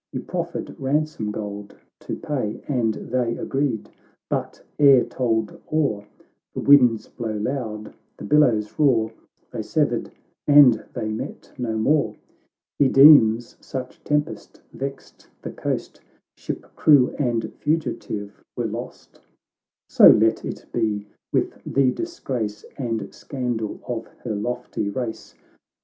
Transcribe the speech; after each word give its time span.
He 0.11 0.17
proffered 0.17 0.75
ransom 0.79 1.29
gold 1.29 1.75
to 1.99 2.15
pay, 2.15 2.63
And 2.67 2.95
they 2.95 3.37
agreed— 3.37 3.87
but, 4.31 4.63
ere 4.79 5.03
told 5.03 5.61
o'er, 5.71 6.07
The 6.55 6.59
winds 6.59 7.07
blow 7.07 7.37
loud, 7.37 7.93
the 8.17 8.23
billows 8.23 8.79
roar; 8.79 9.11
They 9.51 9.61
severed, 9.61 10.09
and 10.47 10.83
they 10.95 11.11
met 11.11 11.51
no 11.59 11.77
more. 11.77 12.15
He 12.79 12.87
deems— 12.89 13.57
such 13.63 14.03
tempest 14.03 14.63
vexed 14.73 15.29
the 15.43 15.51
coast— 15.51 16.01
Ship, 16.35 16.65
crew, 16.75 17.15
and 17.19 17.53
fugitive, 17.59 18.43
were 18.57 18.65
lost.— 18.65 19.19
So 19.87 20.07
let 20.07 20.43
it 20.43 20.65
be, 20.73 21.05
with 21.31 21.59
the 21.63 21.91
disgrace 21.91 22.65
And 22.75 23.13
scandal 23.13 23.79
of 23.87 24.07
her 24.23 24.33
lofty 24.35 24.89
race! 24.89 25.35